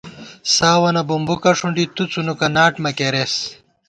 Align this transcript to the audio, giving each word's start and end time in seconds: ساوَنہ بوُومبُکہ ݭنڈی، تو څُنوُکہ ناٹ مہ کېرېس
ساوَنہ 0.55 1.01
بوُومبُکہ 1.07 1.51
ݭنڈی، 1.57 1.85
تو 1.95 2.03
څُنوُکہ 2.11 2.47
ناٹ 2.55 2.73
مہ 2.83 2.91
کېرېس 2.97 3.33